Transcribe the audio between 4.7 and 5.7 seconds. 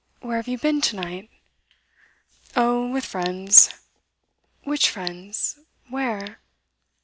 friends?